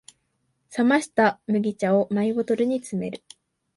[0.75, 3.21] 冷ました麦茶をマイボトルに詰める